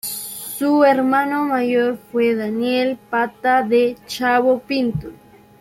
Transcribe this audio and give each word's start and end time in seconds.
Su 0.03 0.83
hermano 0.83 1.45
mayor 1.45 1.95
fue 2.11 2.33
Daniel 2.33 2.97
"Pata 3.11 3.61
de 3.61 3.97
Chivo" 4.07 4.57
Pinto. 4.57 5.09